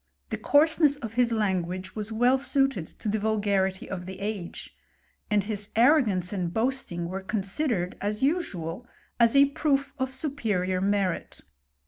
The 0.31 0.37
coarseness 0.39 0.95
of 0.95 1.13
his 1.13 1.31
language 1.31 1.95
was 1.95 2.11
well 2.11 2.39
suited 2.39 2.87
to 2.87 3.07
the 3.07 3.19
vulgarity 3.19 3.87
of 3.87 4.07
the 4.07 4.19
age; 4.19 4.75
and 5.29 5.43
his 5.43 5.69
ar* 5.75 6.01
rogance 6.01 6.33
and 6.33 6.51
boasting 6.51 7.07
were 7.07 7.21
considered, 7.21 7.95
as 8.01 8.23
usual, 8.23 8.87
as 9.19 9.35
e 9.37 9.45
proof 9.45 9.93
of 9.99 10.11
superior 10.11 10.81
merit. 10.81 11.41